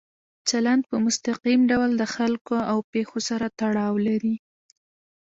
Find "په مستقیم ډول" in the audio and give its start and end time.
0.89-1.91